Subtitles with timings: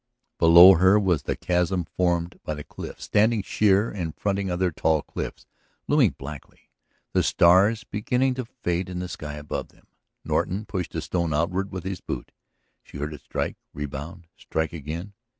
[0.39, 5.03] Below her was the chasm formed by these cliffs standing sheer and fronting other tall
[5.03, 5.45] cliffs
[5.87, 6.71] looming blackly,
[7.13, 9.85] the stars beginning to fade in the sky above them.
[10.25, 12.31] Norton pushed a stone outward with his boot;
[12.81, 15.13] she heard it strike, rebound, strike again